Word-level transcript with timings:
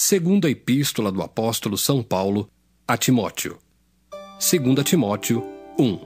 Segunda 0.00 0.48
Epístola 0.48 1.10
do 1.10 1.20
Apóstolo 1.22 1.76
São 1.76 2.04
Paulo 2.04 2.48
a 2.86 2.96
Timóteo. 2.96 3.58
2 4.38 4.84
Timóteo 4.84 5.44
1. 5.76 5.98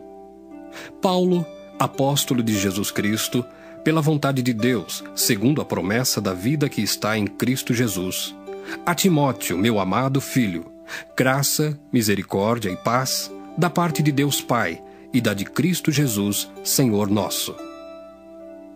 Paulo, 1.02 1.44
apóstolo 1.78 2.42
de 2.42 2.58
Jesus 2.58 2.90
Cristo, 2.90 3.44
pela 3.84 4.00
vontade 4.00 4.40
de 4.40 4.54
Deus, 4.54 5.04
segundo 5.14 5.60
a 5.60 5.64
promessa 5.66 6.22
da 6.22 6.32
vida 6.32 6.70
que 6.70 6.80
está 6.80 7.18
em 7.18 7.26
Cristo 7.26 7.74
Jesus. 7.74 8.34
A 8.86 8.94
Timóteo, 8.94 9.58
meu 9.58 9.78
amado 9.78 10.22
filho, 10.22 10.72
graça, 11.14 11.78
misericórdia 11.92 12.70
e 12.70 12.76
paz 12.76 13.30
da 13.58 13.68
parte 13.68 14.02
de 14.02 14.10
Deus 14.10 14.40
Pai 14.40 14.82
e 15.12 15.20
da 15.20 15.34
de 15.34 15.44
Cristo 15.44 15.92
Jesus, 15.92 16.50
Senhor 16.64 17.10
nosso. 17.10 17.54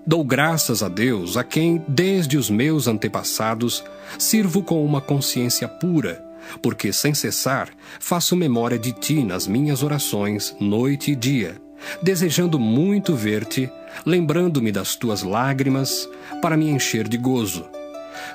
Dou 0.08 0.22
graças 0.22 0.84
a 0.84 0.88
Deus, 0.88 1.36
a 1.36 1.42
quem, 1.42 1.82
desde 1.88 2.38
os 2.38 2.48
meus 2.48 2.86
antepassados, 2.86 3.82
sirvo 4.16 4.62
com 4.62 4.84
uma 4.84 5.00
consciência 5.00 5.66
pura, 5.66 6.24
porque 6.62 6.92
sem 6.92 7.12
cessar 7.12 7.70
faço 7.98 8.36
memória 8.36 8.78
de 8.78 8.92
ti 8.92 9.24
nas 9.24 9.48
minhas 9.48 9.82
orações, 9.82 10.54
noite 10.60 11.10
e 11.10 11.16
dia, 11.16 11.60
desejando 12.00 12.56
muito 12.56 13.16
ver-te, 13.16 13.68
lembrando-me 14.04 14.70
das 14.70 14.94
tuas 14.94 15.24
lágrimas, 15.24 16.08
para 16.40 16.56
me 16.56 16.70
encher 16.70 17.08
de 17.08 17.16
gozo, 17.16 17.66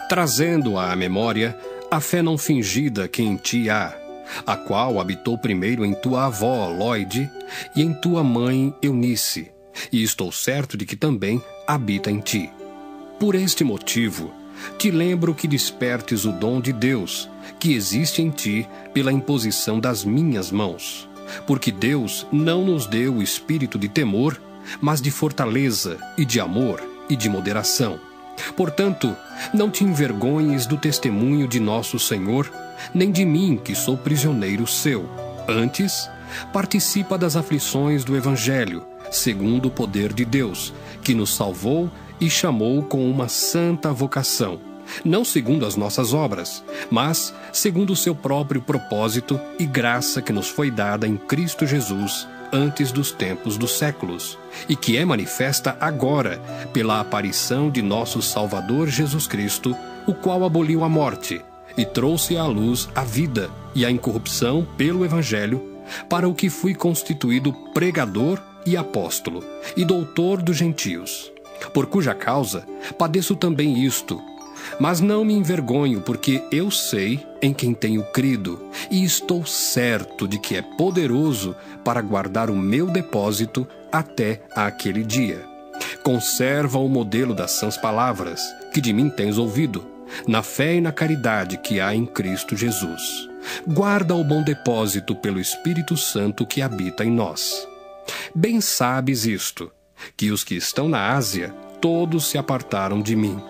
trazendo 0.09 0.77
à 0.77 0.93
memória 0.93 1.57
a 1.89 2.01
fé 2.01 2.21
não 2.21 2.37
fingida 2.37 3.07
que 3.07 3.23
em 3.23 3.37
ti 3.37 3.69
há, 3.69 3.95
a 4.45 4.57
qual 4.57 4.99
habitou 4.99 5.37
primeiro 5.37 5.85
em 5.85 5.93
tua 5.93 6.25
avó, 6.25 6.67
Lloyd, 6.67 7.31
e 7.77 7.81
em 7.81 7.93
tua 7.93 8.25
mãe, 8.25 8.75
Eunice, 8.81 9.51
e 9.89 10.03
estou 10.03 10.33
certo 10.33 10.75
de 10.75 10.85
que 10.85 10.97
também 10.97 11.41
habita 11.67 12.09
em 12.11 12.19
ti. 12.19 12.51
Por 13.19 13.35
este 13.35 13.63
motivo, 13.63 14.31
te 14.77 14.91
lembro 14.91 15.33
que 15.33 15.47
despertes 15.47 16.25
o 16.25 16.31
dom 16.31 16.59
de 16.59 16.73
Deus, 16.73 17.29
que 17.59 17.73
existe 17.73 18.21
em 18.21 18.29
ti 18.29 18.67
pela 18.93 19.11
imposição 19.11 19.79
das 19.79 20.03
minhas 20.03 20.51
mãos. 20.51 21.09
Porque 21.47 21.71
Deus 21.71 22.25
não 22.31 22.65
nos 22.65 22.85
deu 22.87 23.15
o 23.15 23.23
espírito 23.23 23.77
de 23.77 23.87
temor, 23.87 24.39
mas 24.79 25.01
de 25.01 25.11
fortaleza 25.11 25.97
e 26.17 26.25
de 26.25 26.39
amor 26.39 26.81
e 27.09 27.15
de 27.15 27.29
moderação. 27.29 27.99
Portanto, 28.55 29.15
não 29.53 29.69
te 29.69 29.83
envergonhes 29.83 30.65
do 30.65 30.77
testemunho 30.77 31.47
de 31.47 31.59
nosso 31.59 31.99
Senhor, 31.99 32.51
nem 32.93 33.11
de 33.11 33.25
mim, 33.25 33.59
que 33.63 33.75
sou 33.75 33.97
prisioneiro 33.97 34.65
seu. 34.65 35.09
Antes, 35.47 36.09
participa 36.51 37.17
das 37.17 37.35
aflições 37.35 38.03
do 38.03 38.15
Evangelho, 38.15 38.85
segundo 39.11 39.67
o 39.67 39.71
poder 39.71 40.13
de 40.13 40.25
Deus, 40.25 40.73
que 41.03 41.13
nos 41.13 41.35
salvou 41.35 41.91
e 42.19 42.29
chamou 42.29 42.81
com 42.83 43.09
uma 43.09 43.27
santa 43.27 43.91
vocação, 43.91 44.59
não 45.03 45.23
segundo 45.23 45.65
as 45.65 45.75
nossas 45.75 46.13
obras, 46.13 46.63
mas 46.89 47.33
segundo 47.51 47.93
o 47.93 47.95
seu 47.95 48.15
próprio 48.15 48.61
propósito 48.61 49.39
e 49.59 49.65
graça 49.65 50.21
que 50.21 50.33
nos 50.33 50.49
foi 50.49 50.71
dada 50.71 51.07
em 51.07 51.17
Cristo 51.17 51.67
Jesus 51.67 52.27
antes 52.53 52.91
dos 52.91 53.11
tempos 53.11 53.57
dos 53.57 53.77
séculos, 53.77 54.37
e 54.67 54.75
que 54.75 54.97
é 54.97 55.05
manifesta 55.05 55.77
agora 55.79 56.39
pela 56.73 56.99
aparição 56.99 57.69
de 57.69 57.81
nosso 57.81 58.21
Salvador 58.21 58.89
Jesus 58.89 59.25
Cristo, 59.25 59.75
o 60.05 60.13
qual 60.13 60.43
aboliu 60.43 60.83
a 60.83 60.89
morte 60.89 61.41
e 61.77 61.85
trouxe 61.85 62.35
à 62.35 62.45
luz 62.45 62.89
a 62.93 63.03
vida 63.03 63.49
e 63.73 63.85
a 63.85 63.91
incorrupção 63.91 64.67
pelo 64.77 65.05
Evangelho, 65.05 65.69
para 66.09 66.27
o 66.27 66.35
que 66.35 66.49
fui 66.49 66.75
constituído 66.75 67.53
pregador 67.73 68.41
e 68.65 68.77
apóstolo, 68.77 69.43
e 69.75 69.83
doutor 69.85 70.41
dos 70.41 70.57
gentios, 70.57 71.31
por 71.73 71.85
cuja 71.85 72.13
causa 72.13 72.65
padeço 72.97 73.35
também 73.35 73.83
isto. 73.83 74.21
Mas 74.79 74.99
não 74.99 75.25
me 75.25 75.33
envergonho, 75.33 76.01
porque 76.01 76.43
eu 76.51 76.69
sei 76.69 77.19
em 77.41 77.53
quem 77.53 77.73
tenho 77.73 78.03
crido, 78.11 78.61
e 78.89 79.03
estou 79.03 79.45
certo 79.45 80.27
de 80.27 80.37
que 80.39 80.55
é 80.55 80.61
poderoso 80.61 81.55
para 81.83 82.01
guardar 82.01 82.49
o 82.49 82.55
meu 82.55 82.87
depósito 82.87 83.67
até 83.91 84.41
aquele 84.55 85.03
dia. 85.03 85.43
Conserva 86.03 86.77
o 86.77 86.87
modelo 86.87 87.33
das 87.33 87.51
sãs 87.51 87.77
palavras, 87.77 88.41
que 88.73 88.81
de 88.81 88.93
mim 88.93 89.09
tens 89.09 89.37
ouvido, 89.37 89.85
na 90.27 90.43
fé 90.43 90.75
e 90.75 90.81
na 90.81 90.91
caridade 90.91 91.57
que 91.57 91.79
há 91.79 91.95
em 91.95 92.05
Cristo 92.05 92.55
Jesus. 92.55 93.29
Guarda 93.67 94.15
o 94.15 94.23
bom 94.23 94.43
depósito 94.43 95.15
pelo 95.15 95.39
Espírito 95.39 95.97
Santo 95.97 96.45
que 96.45 96.61
habita 96.61 97.03
em 97.03 97.11
nós. 97.11 97.67
Bem 98.33 98.61
sabes 98.61 99.25
isto, 99.25 99.71
que 100.15 100.31
os 100.31 100.43
que 100.43 100.55
estão 100.55 100.87
na 100.87 101.13
Ásia, 101.13 101.49
todos 101.79 102.27
se 102.27 102.37
apartaram 102.37 103.01
de 103.01 103.15
mim, 103.15 103.41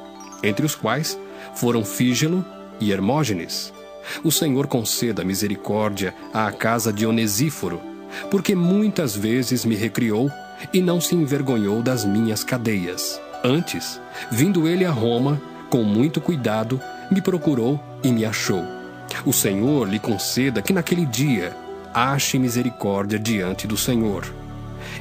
entre 0.43 0.65
os 0.65 0.75
quais 0.75 1.17
foram 1.55 1.83
Fígelo 1.83 2.45
e 2.79 2.91
Hermógenes. 2.91 3.73
O 4.23 4.31
Senhor 4.31 4.67
conceda 4.67 5.23
misericórdia 5.23 6.13
à 6.33 6.51
casa 6.51 6.91
de 6.91 7.05
Onesíforo, 7.05 7.79
porque 8.29 8.55
muitas 8.55 9.15
vezes 9.15 9.63
me 9.63 9.75
recriou 9.75 10.29
e 10.73 10.81
não 10.81 10.99
se 10.99 11.15
envergonhou 11.15 11.81
das 11.81 12.03
minhas 12.03 12.43
cadeias. 12.43 13.21
Antes, 13.43 13.99
vindo 14.31 14.67
ele 14.67 14.85
a 14.85 14.91
Roma, 14.91 15.41
com 15.69 15.83
muito 15.83 16.19
cuidado, 16.19 16.79
me 17.09 17.21
procurou 17.21 17.79
e 18.03 18.11
me 18.11 18.25
achou. 18.25 18.63
O 19.25 19.33
Senhor 19.33 19.87
lhe 19.87 19.99
conceda 19.99 20.61
que 20.61 20.73
naquele 20.73 21.05
dia 21.05 21.55
ache 21.93 22.37
misericórdia 22.39 23.19
diante 23.19 23.67
do 23.67 23.77
Senhor. 23.77 24.40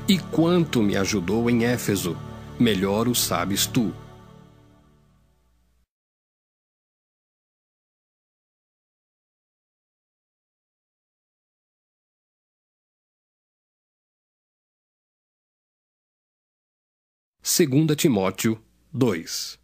E 0.08 0.18
quanto 0.18 0.82
me 0.82 0.96
ajudou 0.96 1.48
em 1.50 1.64
Éfeso, 1.64 2.16
melhor 2.58 3.08
o 3.08 3.14
sabes 3.14 3.66
tu. 3.66 3.94
Segunda 17.42 17.96
Timóteo 17.96 18.62
2 18.92 19.58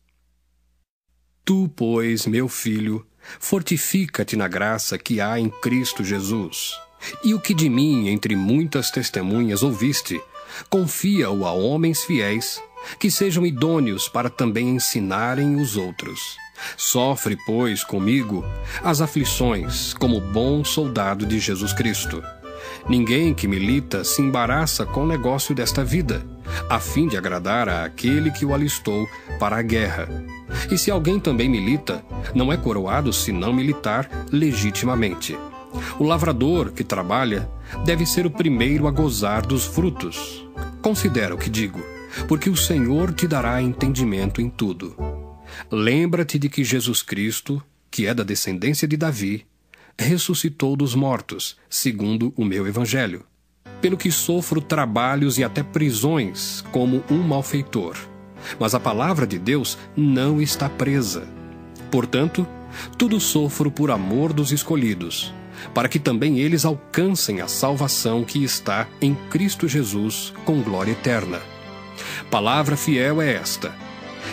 Tu, 1.44 1.68
pois, 1.76 2.26
meu 2.26 2.48
filho, 2.48 3.06
fortifica-te 3.38 4.34
na 4.34 4.48
graça 4.48 4.98
que 4.98 5.20
há 5.20 5.38
em 5.38 5.48
Cristo 5.48 6.02
Jesus. 6.02 6.85
E 7.22 7.34
o 7.34 7.40
que 7.40 7.54
de 7.54 7.68
mim, 7.68 8.08
entre 8.08 8.34
muitas 8.34 8.90
testemunhas, 8.90 9.62
ouviste, 9.62 10.20
confia-o 10.68 11.44
a 11.44 11.52
homens 11.52 12.04
fiéis, 12.04 12.62
que 12.98 13.10
sejam 13.10 13.44
idôneos 13.44 14.08
para 14.08 14.30
também 14.30 14.68
ensinarem 14.68 15.56
os 15.56 15.76
outros. 15.76 16.36
Sofre, 16.76 17.36
pois, 17.44 17.84
comigo 17.84 18.44
as 18.82 19.00
aflições, 19.00 19.92
como 19.94 20.20
bom 20.20 20.64
soldado 20.64 21.26
de 21.26 21.38
Jesus 21.38 21.72
Cristo. 21.72 22.22
Ninguém 22.88 23.34
que 23.34 23.48
milita 23.48 24.04
se 24.04 24.22
embaraça 24.22 24.86
com 24.86 25.04
o 25.04 25.06
negócio 25.06 25.54
desta 25.54 25.84
vida, 25.84 26.24
a 26.68 26.78
fim 26.80 27.08
de 27.08 27.16
agradar 27.16 27.68
a 27.68 27.84
aquele 27.84 28.30
que 28.30 28.44
o 28.44 28.54
alistou 28.54 29.06
para 29.38 29.56
a 29.56 29.62
guerra. 29.62 30.08
E 30.70 30.78
se 30.78 30.90
alguém 30.90 31.18
também 31.18 31.48
milita, 31.48 32.04
não 32.34 32.52
é 32.52 32.56
coroado 32.56 33.12
se 33.12 33.32
não 33.32 33.52
militar 33.52 34.08
legitimamente. 34.30 35.36
O 35.98 36.04
lavrador 36.04 36.72
que 36.72 36.84
trabalha 36.84 37.48
deve 37.84 38.06
ser 38.06 38.26
o 38.26 38.30
primeiro 38.30 38.86
a 38.86 38.90
gozar 38.90 39.46
dos 39.46 39.64
frutos. 39.64 40.46
Considera 40.82 41.34
o 41.34 41.38
que 41.38 41.50
digo, 41.50 41.80
porque 42.28 42.50
o 42.50 42.56
Senhor 42.56 43.12
te 43.12 43.26
dará 43.26 43.60
entendimento 43.62 44.40
em 44.40 44.48
tudo. 44.48 44.96
Lembra-te 45.70 46.38
de 46.38 46.48
que 46.48 46.62
Jesus 46.62 47.02
Cristo, 47.02 47.62
que 47.90 48.06
é 48.06 48.14
da 48.14 48.22
descendência 48.22 48.86
de 48.86 48.96
Davi, 48.96 49.46
ressuscitou 49.98 50.76
dos 50.76 50.94
mortos, 50.94 51.56
segundo 51.68 52.32
o 52.36 52.44
meu 52.44 52.66
evangelho. 52.66 53.24
Pelo 53.80 53.96
que 53.96 54.10
sofro 54.10 54.60
trabalhos 54.60 55.38
e 55.38 55.44
até 55.44 55.62
prisões 55.62 56.62
como 56.72 57.02
um 57.10 57.18
malfeitor. 57.18 57.96
Mas 58.58 58.74
a 58.74 58.80
palavra 58.80 59.26
de 59.26 59.38
Deus 59.38 59.78
não 59.96 60.40
está 60.40 60.68
presa. 60.68 61.26
Portanto, 61.90 62.46
tudo 62.98 63.18
sofro 63.18 63.70
por 63.70 63.90
amor 63.90 64.32
dos 64.32 64.52
escolhidos 64.52 65.32
para 65.74 65.88
que 65.88 65.98
também 65.98 66.38
eles 66.38 66.64
alcancem 66.64 67.40
a 67.40 67.48
salvação 67.48 68.24
que 68.24 68.42
está 68.42 68.86
em 69.00 69.14
Cristo 69.30 69.68
Jesus 69.68 70.32
com 70.44 70.62
glória 70.62 70.92
eterna. 70.92 71.40
Palavra 72.30 72.76
fiel 72.76 73.20
é 73.22 73.34
esta: 73.34 73.74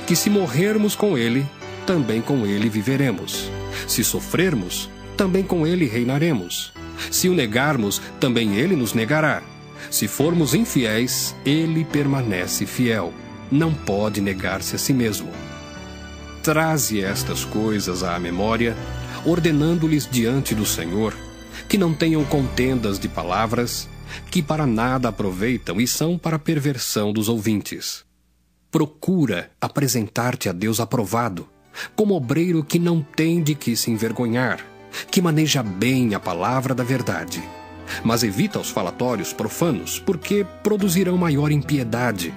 que 0.05 0.15
se 0.15 0.29
morrermos 0.29 0.95
com 0.95 1.17
Ele, 1.17 1.45
também 1.85 2.21
com 2.21 2.45
Ele 2.45 2.69
viveremos. 2.69 3.49
Se 3.87 4.03
sofrermos, 4.03 4.89
também 5.17 5.43
com 5.43 5.65
Ele 5.65 5.85
reinaremos. 5.85 6.73
Se 7.11 7.29
o 7.29 7.33
negarmos, 7.33 8.01
também 8.19 8.55
Ele 8.55 8.75
nos 8.75 8.93
negará. 8.93 9.41
Se 9.89 10.07
formos 10.07 10.53
infiéis, 10.53 11.35
Ele 11.45 11.83
permanece 11.85 12.65
fiel. 12.65 13.13
Não 13.51 13.73
pode 13.73 14.21
negar-se 14.21 14.75
a 14.75 14.79
si 14.79 14.93
mesmo. 14.93 15.29
Traze 16.41 17.01
estas 17.01 17.45
coisas 17.45 18.03
à 18.03 18.19
memória 18.19 18.75
ordenando-lhes 19.25 20.07
diante 20.09 20.53
do 20.53 20.65
Senhor 20.65 21.13
que 21.67 21.77
não 21.77 21.93
tenham 21.93 22.23
contendas 22.25 22.99
de 22.99 23.07
palavras, 23.07 23.89
que 24.29 24.41
para 24.41 24.65
nada 24.65 25.09
aproveitam 25.09 25.79
e 25.79 25.87
são 25.87 26.17
para 26.17 26.39
perversão 26.39 27.11
dos 27.11 27.29
ouvintes. 27.29 28.03
Procura 28.71 29.51
apresentar-te 29.61 30.49
a 30.49 30.51
Deus 30.51 30.79
aprovado, 30.79 31.47
como 31.95 32.15
obreiro 32.15 32.63
que 32.63 32.79
não 32.79 33.01
tem 33.01 33.41
de 33.41 33.55
que 33.55 33.75
se 33.75 33.91
envergonhar, 33.91 34.59
que 35.09 35.21
maneja 35.21 35.63
bem 35.63 36.13
a 36.13 36.19
palavra 36.19 36.73
da 36.73 36.83
verdade. 36.83 37.41
Mas 38.03 38.23
evita 38.23 38.59
os 38.59 38.69
falatórios 38.69 39.33
profanos, 39.33 39.99
porque 39.99 40.45
produzirão 40.63 41.17
maior 41.17 41.51
impiedade. 41.51 42.33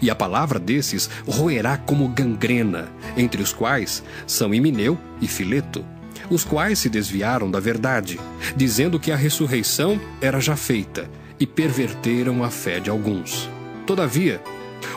E 0.00 0.10
a 0.10 0.14
palavra 0.14 0.60
desses 0.60 1.10
roerá 1.26 1.76
como 1.76 2.08
gangrena, 2.08 2.88
entre 3.16 3.42
os 3.42 3.52
quais 3.52 4.02
são 4.26 4.54
Himeneu 4.54 4.96
e 5.20 5.26
Fileto, 5.26 5.84
os 6.30 6.44
quais 6.44 6.78
se 6.78 6.88
desviaram 6.88 7.50
da 7.50 7.60
verdade, 7.60 8.18
dizendo 8.56 8.98
que 8.98 9.10
a 9.12 9.16
ressurreição 9.16 10.00
era 10.20 10.40
já 10.40 10.56
feita, 10.56 11.10
e 11.38 11.46
perverteram 11.46 12.44
a 12.44 12.50
fé 12.50 12.78
de 12.78 12.90
alguns. 12.90 13.48
Todavia, 13.86 14.40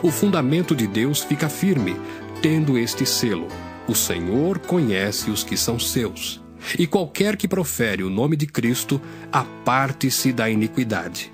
o 0.02 0.10
fundamento 0.10 0.74
de 0.74 0.86
Deus 0.86 1.20
fica 1.20 1.48
firme, 1.48 1.96
tendo 2.40 2.78
este 2.78 3.04
selo: 3.04 3.48
o 3.88 3.94
Senhor 3.94 4.58
conhece 4.58 5.30
os 5.30 5.42
que 5.42 5.56
são 5.56 5.78
seus. 5.78 6.40
E 6.78 6.86
qualquer 6.86 7.36
que 7.36 7.46
profere 7.46 8.02
o 8.02 8.10
nome 8.10 8.36
de 8.36 8.46
Cristo, 8.46 9.00
aparte-se 9.30 10.32
da 10.32 10.50
iniquidade. 10.50 11.30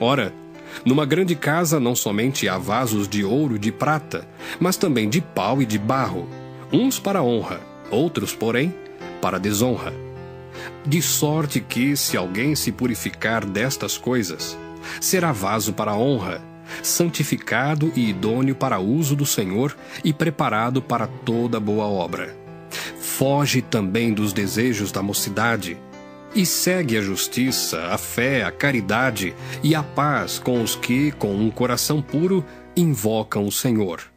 Ora, 0.00 0.32
numa 0.84 1.04
grande 1.04 1.34
casa 1.34 1.78
não 1.78 1.94
somente 1.94 2.48
há 2.48 2.56
vasos 2.56 3.06
de 3.06 3.22
ouro 3.22 3.56
e 3.56 3.58
de 3.58 3.70
prata, 3.70 4.26
mas 4.58 4.76
também 4.76 5.08
de 5.08 5.20
pau 5.20 5.60
e 5.60 5.66
de 5.66 5.78
barro, 5.78 6.26
uns 6.72 6.98
para 6.98 7.22
honra, 7.22 7.60
outros, 7.90 8.34
porém, 8.34 8.74
para 9.22 9.38
desonra. 9.38 9.94
De 10.84 11.00
sorte 11.00 11.60
que, 11.60 11.96
se 11.96 12.16
alguém 12.16 12.56
se 12.56 12.72
purificar 12.72 13.46
destas 13.46 13.96
coisas, 13.96 14.58
será 15.00 15.30
vaso 15.30 15.72
para 15.72 15.96
honra, 15.96 16.42
santificado 16.82 17.92
e 17.94 18.10
idôneo 18.10 18.54
para 18.54 18.80
uso 18.80 19.14
do 19.14 19.24
Senhor 19.24 19.76
e 20.04 20.12
preparado 20.12 20.82
para 20.82 21.06
toda 21.06 21.60
boa 21.60 21.86
obra. 21.86 22.36
Foge 22.98 23.62
também 23.62 24.12
dos 24.12 24.32
desejos 24.32 24.90
da 24.90 25.02
mocidade 25.02 25.78
e 26.34 26.44
segue 26.44 26.96
a 26.96 27.02
justiça, 27.02 27.86
a 27.88 27.98
fé, 27.98 28.42
a 28.42 28.50
caridade 28.50 29.34
e 29.62 29.74
a 29.74 29.82
paz 29.82 30.38
com 30.38 30.62
os 30.62 30.74
que, 30.74 31.12
com 31.12 31.34
um 31.34 31.50
coração 31.50 32.02
puro, 32.02 32.44
invocam 32.74 33.46
o 33.46 33.52
Senhor. 33.52 34.11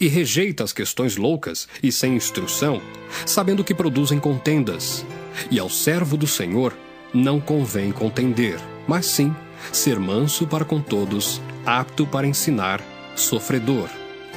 E 0.00 0.08
rejeita 0.08 0.64
as 0.64 0.72
questões 0.72 1.16
loucas 1.16 1.68
e 1.82 1.92
sem 1.92 2.16
instrução, 2.16 2.80
sabendo 3.26 3.64
que 3.64 3.74
produzem 3.74 4.18
contendas. 4.18 5.04
E 5.50 5.58
ao 5.58 5.68
servo 5.68 6.16
do 6.16 6.26
Senhor 6.26 6.76
não 7.12 7.40
convém 7.40 7.92
contender, 7.92 8.58
mas 8.86 9.06
sim 9.06 9.34
ser 9.72 9.98
manso 9.98 10.46
para 10.46 10.64
com 10.64 10.80
todos, 10.80 11.40
apto 11.64 12.06
para 12.06 12.26
ensinar, 12.26 12.82
sofredor, 13.16 13.88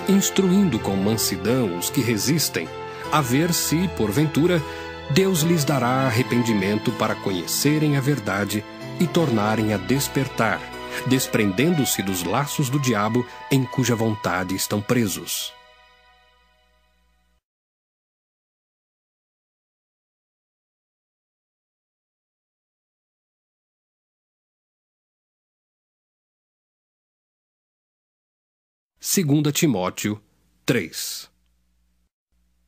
instruindo 0.07 0.79
com 0.79 0.95
mansidão 0.95 1.77
os 1.77 1.89
que 1.89 2.01
resistem, 2.01 2.67
a 3.11 3.21
ver 3.21 3.53
se, 3.53 3.87
porventura, 3.97 4.61
Deus 5.11 5.41
lhes 5.41 5.63
dará 5.63 6.05
arrependimento 6.05 6.91
para 6.93 7.15
conhecerem 7.15 7.97
a 7.97 8.01
verdade 8.01 8.63
e 8.99 9.07
tornarem 9.07 9.73
a 9.73 9.77
despertar, 9.77 10.59
desprendendo-se 11.05 12.01
dos 12.01 12.23
laços 12.23 12.69
do 12.69 12.79
diabo 12.79 13.25
em 13.51 13.63
cuja 13.63 13.95
vontade 13.95 14.55
estão 14.55 14.81
presos. 14.81 15.53
Segunda 28.99 29.51
Timóteo 29.51 30.21
3 30.65 31.29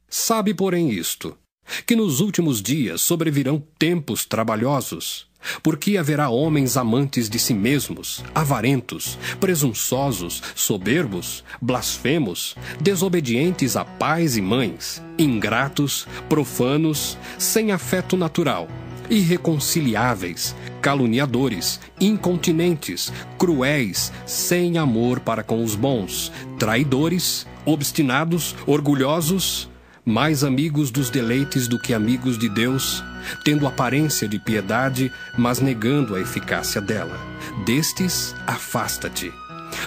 Sabe, 0.07 0.53
porém, 0.53 0.89
isto: 0.89 1.37
que 1.85 1.95
nos 1.95 2.19
últimos 2.19 2.61
dias 2.61 3.01
sobrevirão 3.01 3.59
tempos 3.77 4.25
trabalhosos, 4.25 5.28
porque 5.63 5.97
haverá 5.97 6.29
homens 6.29 6.77
amantes 6.77 7.29
de 7.29 7.39
si 7.39 7.53
mesmos, 7.53 8.23
avarentos, 8.33 9.17
presunçosos, 9.39 10.41
soberbos, 10.55 11.43
blasfemos, 11.61 12.55
desobedientes 12.79 13.75
a 13.75 13.85
pais 13.85 14.37
e 14.37 14.41
mães, 14.41 15.01
ingratos, 15.17 16.07
profanos, 16.27 17.17
sem 17.37 17.71
afeto 17.71 18.15
natural, 18.17 18.67
irreconciliáveis, 19.09 20.55
caluniadores, 20.81 21.79
incontinentes, 21.99 23.11
cruéis, 23.37 24.11
sem 24.25 24.77
amor 24.77 25.19
para 25.19 25.43
com 25.43 25.63
os 25.63 25.75
bons, 25.75 26.31
traidores, 26.57 27.47
obstinados, 27.65 28.55
orgulhosos, 28.65 29.68
mais 30.09 30.43
amigos 30.43 30.89
dos 30.89 31.11
deleites 31.11 31.67
do 31.67 31.77
que 31.77 31.93
amigos 31.93 32.35
de 32.35 32.49
Deus, 32.49 33.03
tendo 33.43 33.67
aparência 33.67 34.27
de 34.27 34.39
piedade, 34.39 35.11
mas 35.37 35.59
negando 35.59 36.15
a 36.15 36.19
eficácia 36.19 36.81
dela. 36.81 37.15
Destes, 37.63 38.35
afasta-te. 38.47 39.31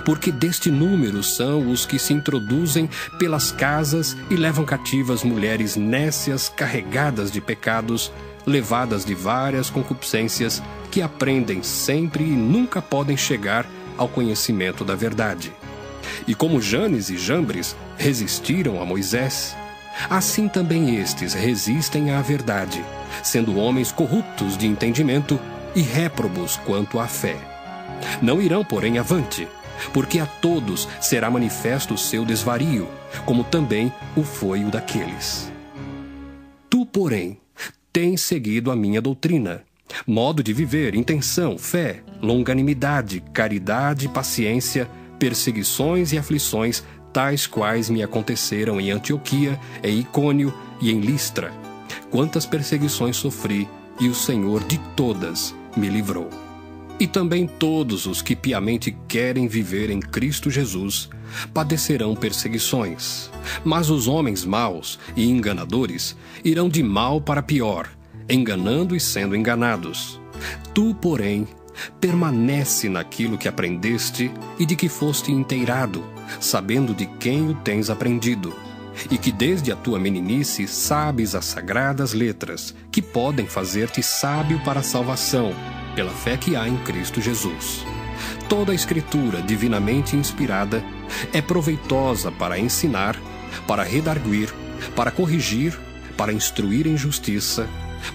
Porque 0.04 0.30
deste 0.30 0.70
número 0.70 1.24
são 1.24 1.68
os 1.68 1.84
que 1.84 1.98
se 1.98 2.12
introduzem 2.12 2.88
pelas 3.18 3.50
casas 3.50 4.16
e 4.30 4.36
levam 4.36 4.64
cativas 4.64 5.24
mulheres 5.24 5.74
nécias 5.74 6.48
carregadas 6.48 7.32
de 7.32 7.40
pecados, 7.40 8.12
levadas 8.46 9.04
de 9.04 9.16
várias 9.16 9.70
concupiscências, 9.70 10.62
que 10.92 11.02
aprendem 11.02 11.64
sempre 11.64 12.22
e 12.22 12.36
nunca 12.36 12.80
podem 12.80 13.16
chegar 13.16 13.66
ao 13.98 14.08
conhecimento 14.08 14.84
da 14.84 14.94
verdade. 14.94 15.52
E 16.28 16.34
como 16.34 16.60
Janes 16.60 17.10
e 17.10 17.18
Jambres 17.18 17.74
resistiram 17.98 18.80
a 18.80 18.84
Moisés, 18.84 19.56
Assim 20.08 20.48
também 20.48 20.96
estes 20.96 21.34
resistem 21.34 22.10
à 22.10 22.20
verdade, 22.22 22.82
sendo 23.22 23.56
homens 23.56 23.92
corruptos 23.92 24.56
de 24.56 24.66
entendimento 24.66 25.38
e 25.74 25.82
réprobos 25.82 26.56
quanto 26.64 26.98
à 26.98 27.06
fé. 27.06 27.36
Não 28.20 28.40
irão, 28.40 28.64
porém, 28.64 28.98
avante, 28.98 29.46
porque 29.92 30.18
a 30.18 30.26
todos 30.26 30.88
será 31.00 31.30
manifesto 31.30 31.94
o 31.94 31.98
seu 31.98 32.24
desvario, 32.24 32.88
como 33.24 33.44
também 33.44 33.92
o 34.16 34.22
foi 34.22 34.64
o 34.64 34.70
daqueles. 34.70 35.50
Tu, 36.68 36.86
porém, 36.86 37.38
tens 37.92 38.22
seguido 38.22 38.70
a 38.70 38.76
minha 38.76 39.00
doutrina, 39.00 39.62
modo 40.06 40.42
de 40.42 40.52
viver, 40.52 40.94
intenção, 40.94 41.58
fé, 41.58 42.02
longanimidade, 42.20 43.22
caridade, 43.32 44.08
paciência, 44.08 44.88
perseguições 45.18 46.12
e 46.12 46.18
aflições, 46.18 46.82
tais 47.12 47.46
quais 47.46 47.90
me 47.90 48.02
aconteceram 48.02 48.80
em 48.80 48.90
Antioquia, 48.90 49.58
em 49.82 50.00
Icônio 50.00 50.52
e 50.80 50.90
em 50.90 51.00
Listra. 51.00 51.52
Quantas 52.10 52.46
perseguições 52.46 53.16
sofri, 53.16 53.68
e 54.00 54.08
o 54.08 54.14
Senhor 54.14 54.64
de 54.64 54.78
todas 54.96 55.54
me 55.76 55.88
livrou. 55.88 56.28
E 56.98 57.06
também 57.06 57.46
todos 57.46 58.06
os 58.06 58.22
que 58.22 58.36
piamente 58.36 58.96
querem 59.08 59.48
viver 59.48 59.90
em 59.90 60.00
Cristo 60.00 60.50
Jesus 60.50 61.08
padecerão 61.52 62.14
perseguições. 62.14 63.30
Mas 63.64 63.90
os 63.90 64.06
homens 64.06 64.44
maus 64.44 64.98
e 65.16 65.28
enganadores 65.28 66.16
irão 66.44 66.68
de 66.68 66.82
mal 66.82 67.20
para 67.20 67.42
pior, 67.42 67.88
enganando 68.28 68.94
e 68.94 69.00
sendo 69.00 69.34
enganados. 69.34 70.20
Tu, 70.74 70.94
porém, 70.94 71.46
permanece 72.00 72.88
naquilo 72.88 73.38
que 73.38 73.48
aprendeste 73.48 74.30
e 74.58 74.66
de 74.66 74.76
que 74.76 74.88
foste 74.88 75.32
inteirado, 75.32 76.04
sabendo 76.40 76.94
de 76.94 77.06
quem 77.06 77.48
o 77.48 77.54
tens 77.54 77.90
aprendido, 77.90 78.54
e 79.10 79.18
que 79.18 79.32
desde 79.32 79.72
a 79.72 79.76
tua 79.76 79.98
meninice 79.98 80.66
sabes 80.66 81.34
as 81.34 81.44
sagradas 81.44 82.12
letras, 82.12 82.74
que 82.90 83.00
podem 83.00 83.46
fazer-te 83.46 84.02
sábio 84.02 84.60
para 84.64 84.80
a 84.80 84.82
salvação, 84.82 85.54
pela 85.94 86.12
fé 86.12 86.36
que 86.36 86.56
há 86.56 86.68
em 86.68 86.76
Cristo 86.78 87.20
Jesus. 87.20 87.84
Toda 88.48 88.72
a 88.72 88.74
Escritura 88.74 89.42
divinamente 89.42 90.16
inspirada 90.16 90.84
é 91.32 91.40
proveitosa 91.40 92.30
para 92.30 92.58
ensinar, 92.58 93.16
para 93.66 93.82
redarguir, 93.82 94.52
para 94.94 95.10
corrigir, 95.10 95.78
para 96.16 96.32
instruir 96.32 96.86
em 96.86 96.96
justiça, 96.96 97.66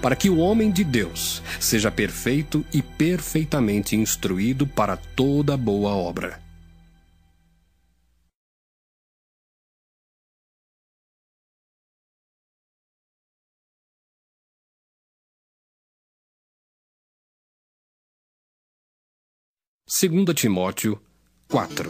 para 0.01 0.15
que 0.15 0.29
o 0.29 0.37
homem 0.37 0.69
de 0.69 0.83
Deus 0.83 1.41
seja 1.59 1.89
perfeito 1.89 2.63
e 2.73 2.81
perfeitamente 2.81 3.95
instruído 3.95 4.67
para 4.67 4.97
toda 4.97 5.57
boa 5.57 5.91
obra. 5.91 6.46
Segunda 19.89 20.33
Timóteo 20.33 20.99
4 21.47 21.89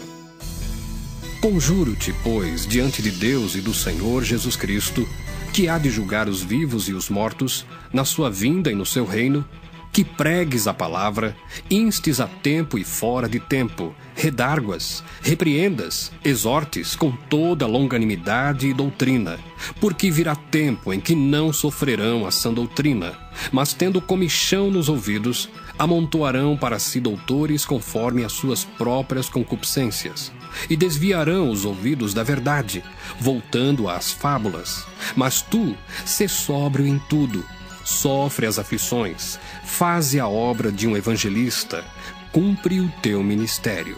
Conjuro-te, 1.42 2.14
pois, 2.24 2.68
diante 2.68 3.02
de 3.02 3.10
Deus 3.10 3.56
e 3.56 3.60
do 3.60 3.74
Senhor 3.74 4.24
Jesus 4.24 4.56
Cristo, 4.56 5.10
que 5.52 5.68
há 5.68 5.80
de 5.80 5.90
julgar 5.90 6.30
os 6.30 6.44
vivos 6.44 6.88
e 6.88 6.94
os 6.94 7.10
mortos, 7.10 7.66
na 7.92 8.06
sua 8.06 8.30
vinda 8.30 8.72
e 8.72 8.76
no 8.76 8.86
seu 8.86 9.04
reino, 9.04 9.44
que 9.92 10.04
pregues 10.04 10.68
a 10.68 10.74
palavra, 10.74 11.36
instes 11.70 12.20
a 12.20 12.28
tempo 12.28 12.78
e 12.78 12.84
fora 12.84 13.28
de 13.28 13.40
tempo, 13.40 13.96
redarguas, 14.16 15.04
repreendas, 15.22 16.12
exortes 16.24 16.96
com 16.96 17.12
toda 17.12 17.66
longanimidade 17.66 18.68
e 18.68 18.74
doutrina, 18.74 19.40
porque 19.80 20.12
virá 20.12 20.36
tempo 20.36 20.94
em 20.94 21.00
que 21.00 21.16
não 21.16 21.52
sofrerão 21.52 22.26
a 22.26 22.32
sã 22.32 22.54
doutrina, 22.54 23.18
mas 23.52 23.74
tendo 23.74 24.02
comichão 24.02 24.70
nos 24.70 24.90
ouvidos, 24.90 25.50
amontoarão 25.78 26.58
para 26.58 26.80
si 26.80 27.00
doutores 27.00 27.66
conforme 27.66 28.24
as 28.24 28.34
suas 28.34 28.66
próprias 28.66 29.30
concupiscências, 29.30 30.32
e 30.70 30.76
desviarão 30.76 31.50
os 31.50 31.66
ouvidos 31.66 32.14
da 32.14 32.24
verdade, 32.24 32.84
voltando 33.20 33.90
às 33.90 34.12
fábulas. 34.12 34.86
Mas 35.16 35.42
tu, 35.42 35.76
sê 36.06 36.28
sóbrio 36.28 36.88
em 36.88 37.00
tudo, 37.10 37.46
sofre 37.88 38.46
as 38.46 38.60
aflições, 38.60 39.40
faze 39.64 40.20
a 40.20 40.28
obra 40.28 40.70
de 40.70 40.86
um 40.86 40.98
evangelista, 40.98 41.86
cumpre 42.34 42.82
o 42.82 42.92
teu 43.02 43.24
ministério. 43.24 43.98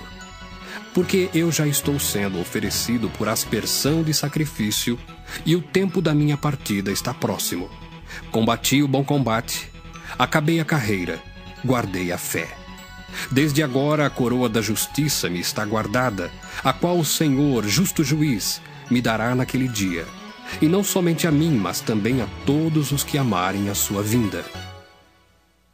Porque 0.94 1.28
eu 1.34 1.52
já 1.52 1.66
estou 1.66 2.00
sendo 2.00 2.40
oferecido 2.40 3.10
por 3.18 3.28
aspersão 3.28 4.04
de 4.04 4.14
sacrifício, 4.14 4.98
e 5.44 5.56
o 5.56 5.62
tempo 5.62 6.04
da 6.04 6.14
minha 6.14 6.38
partida 6.38 6.92
está 6.92 7.16
próximo. 7.16 7.68
Combati 8.32 8.84
o 8.84 8.88
bom 8.88 9.04
combate, 9.04 9.72
acabei 10.20 10.60
a 10.60 10.66
carreira, 10.66 11.20
guardei 11.66 12.12
a 12.12 12.18
fé. 12.18 12.48
Desde 13.32 13.64
agora 13.64 14.06
a 14.06 14.10
coroa 14.10 14.48
da 14.48 14.62
justiça 14.62 15.30
me 15.30 15.40
está 15.40 15.66
guardada, 15.66 16.32
a 16.64 16.72
qual 16.72 17.00
o 17.00 17.06
Senhor, 17.06 17.68
justo 17.68 18.04
juiz, 18.04 18.62
me 18.90 19.02
dará 19.02 19.34
naquele 19.34 19.68
dia 19.68 20.06
e 20.62 20.68
não 20.68 20.84
somente 20.84 21.28
a 21.28 21.32
mim, 21.32 21.52
mas 21.52 21.82
também 21.82 22.22
a 22.22 22.28
todos 22.46 22.92
os 22.92 23.04
que 23.04 23.18
amarem 23.18 23.70
a 23.70 23.76
sua 23.76 24.02
vinda. 24.02 24.44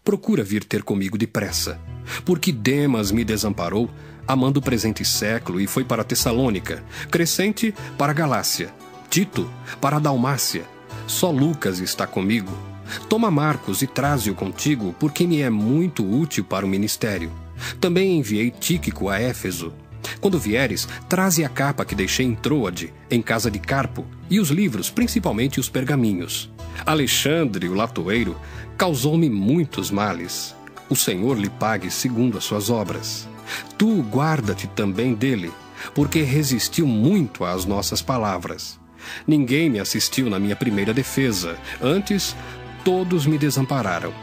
Procura 0.03 0.44
vir 0.44 0.63
ter 0.63 0.84
comigo 0.84 1.17
depressa, 1.17 1.79
porque 2.24 2.51
Demas 2.51 3.12
me 3.12 3.24
desamparou, 3.24 3.89
amando 4.27 4.60
o 4.60 4.63
presente 4.63 5.03
século, 5.03 5.60
e 5.60 5.67
foi 5.67 5.84
para 5.84 6.03
Tessalônica, 6.03 6.84
Crescente 7.10 7.74
para 7.98 8.13
Galácia, 8.13 8.74
Tito 9.10 9.50
para 9.82 10.00
Dalmácia. 10.00 10.63
Só 11.08 11.32
Lucas 11.32 11.79
está 11.79 12.05
comigo. 12.05 12.51
Toma 13.10 13.32
Marcos 13.32 13.82
e 13.82 13.88
traze-o 13.88 14.36
contigo, 14.36 14.96
porque 15.00 15.25
me 15.25 15.41
é 15.41 15.50
muito 15.50 16.08
útil 16.08 16.44
para 16.44 16.65
o 16.65 16.70
ministério. 16.70 17.32
Também 17.79 18.20
enviei 18.20 18.51
Tíquico 18.51 19.10
a 19.10 19.20
Éfeso. 19.20 19.74
Quando 20.19 20.39
vieres, 20.39 20.88
traze 21.07 21.43
a 21.43 21.50
capa 21.50 21.86
que 21.86 21.95
deixei 21.95 22.25
em 22.25 22.36
Troade, 22.36 22.93
em 23.10 23.22
casa 23.22 23.50
de 23.51 23.60
Carpo, 23.60 24.05
e 24.29 24.39
os 24.39 24.50
livros, 24.50 24.89
principalmente 24.89 25.60
os 25.60 25.69
pergaminhos. 25.69 26.51
Alexandre, 26.86 27.69
o 27.69 27.74
latoeiro, 27.74 28.36
causou-me 28.77 29.29
muitos 29.29 29.91
males. 29.91 30.55
O 30.89 30.95
Senhor 30.95 31.38
lhe 31.38 31.50
pague 31.50 31.89
segundo 31.89 32.38
as 32.38 32.43
suas 32.43 32.69
obras. 32.69 33.27
Tu 33.77 34.01
guarda-te 34.01 34.67
também 34.67 35.13
dele, 35.13 35.51
porque 35.93 36.22
resistiu 36.22 36.88
muito 36.88 37.43
às 37.43 37.65
nossas 37.65 38.01
palavras. 38.01 38.79
Ninguém 39.27 39.69
me 39.69 39.79
assistiu 39.79 40.29
na 40.29 40.39
minha 40.39 40.55
primeira 40.55 40.93
defesa, 40.93 41.57
antes 41.81 42.36
todos 42.84 43.25
me 43.25 43.38
desampararam. 43.38 44.13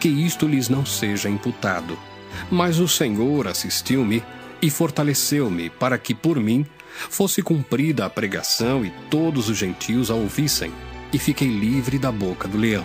Que 0.00 0.08
isto 0.08 0.46
lhes 0.46 0.68
não 0.68 0.84
seja 0.84 1.28
imputado. 1.28 1.98
Mas 2.50 2.78
o 2.78 2.86
Senhor 2.86 3.48
assistiu-me 3.48 4.22
e 4.60 4.70
fortaleceu-me 4.70 5.70
para 5.70 5.98
que 5.98 6.14
por 6.14 6.38
mim 6.38 6.66
fosse 7.10 7.42
cumprida 7.42 8.04
a 8.04 8.10
pregação 8.10 8.84
e 8.84 8.90
todos 9.10 9.48
os 9.48 9.56
gentios 9.56 10.10
a 10.10 10.14
ouvissem, 10.14 10.72
e 11.12 11.18
fiquei 11.18 11.48
livre 11.48 11.98
da 11.98 12.10
boca 12.10 12.48
do 12.48 12.58
leão. 12.58 12.84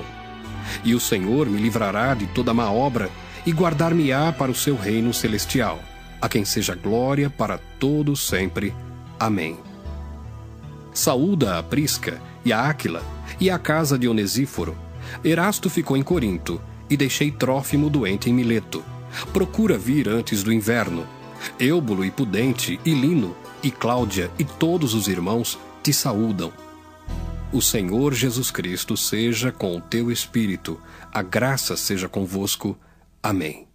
E 0.84 0.94
o 0.94 1.00
Senhor 1.00 1.48
me 1.50 1.60
livrará 1.60 2.14
de 2.14 2.28
toda 2.28 2.54
má 2.54 2.72
obra 2.72 3.10
e 3.46 3.52
guardar-me-á 3.52 4.32
para 4.32 4.52
o 4.52 4.56
seu 4.56 4.76
reino 4.76 5.14
celestial, 5.14 5.80
a 6.22 6.30
quem 6.30 6.46
seja 6.46 6.76
glória 6.76 7.30
para 7.30 7.58
todos 7.80 8.28
sempre. 8.28 8.74
Amém. 9.20 9.58
Saúda 10.94 11.58
a 11.58 11.64
Prisca 11.64 12.22
e 12.46 12.54
a 12.54 12.70
Áquila 12.70 13.04
e 13.40 13.50
a 13.50 13.58
casa 13.58 13.98
de 13.98 14.08
Onesíforo. 14.08 14.78
Erasto 15.24 15.70
ficou 15.70 15.98
em 15.98 16.04
Corinto 16.04 16.62
e 16.90 16.96
deixei 16.96 17.32
Trófimo 17.32 17.90
doente 17.90 18.30
em 18.30 18.34
Mileto. 18.34 18.84
Procura 19.34 19.78
vir 19.78 20.08
antes 20.08 20.44
do 20.44 20.54
inverno 20.54 21.06
Êubulo 21.60 22.04
e 22.06 22.12
Pudente, 22.12 22.80
e 22.86 22.94
Lino, 22.94 23.36
e 23.62 23.72
Cláudia, 23.72 24.32
e 24.38 24.44
todos 24.44 24.94
os 24.94 25.08
irmãos 25.08 25.58
te 25.82 25.94
saúdam. 25.94 26.52
O 27.52 27.62
Senhor 27.62 28.14
Jesus 28.14 28.50
Cristo 28.50 28.98
seja 28.98 29.52
com 29.52 29.78
o 29.78 29.82
teu 29.82 30.12
espírito, 30.12 30.80
a 31.12 31.22
graça 31.22 31.78
seja 31.78 32.10
convosco. 32.10 32.78
Amém. 33.22 33.68